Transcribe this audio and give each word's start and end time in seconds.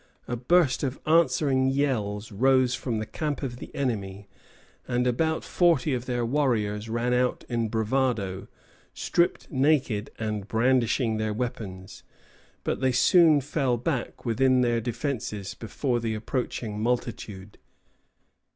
A 0.27 0.35
burst 0.35 0.81
of 0.81 0.99
answering 1.05 1.67
yells 1.67 2.31
rose 2.31 2.73
from 2.73 2.97
the 2.97 3.05
camp 3.05 3.43
of 3.43 3.57
the 3.57 3.69
enemy, 3.75 4.27
and 4.87 5.05
about 5.05 5.43
forty 5.43 5.93
of 5.93 6.07
their 6.07 6.25
warriors 6.25 6.89
ran 6.89 7.13
out 7.13 7.45
in 7.47 7.69
bravado, 7.69 8.47
stripped 8.95 9.51
naked 9.51 10.09
and 10.17 10.47
brandishing 10.47 11.17
their 11.17 11.33
weapons; 11.35 12.01
but 12.63 12.81
they 12.81 12.91
soon 12.91 13.41
fell 13.41 13.77
back 13.77 14.25
within 14.25 14.61
their 14.61 14.81
defences 14.81 15.53
before 15.53 15.99
the 15.99 16.15
approaching 16.15 16.81
multitude. 16.81 17.59